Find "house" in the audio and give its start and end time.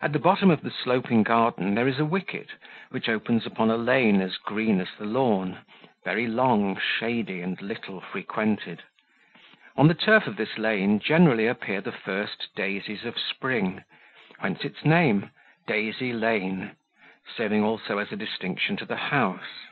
19.10-19.64